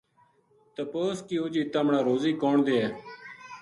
تپوس 0.75 1.17
کیو 1.27 1.45
جی 1.53 1.63
تمنا 1.73 1.99
روزی 2.07 2.33
کون 2.41 2.57
دیے 2.67 2.85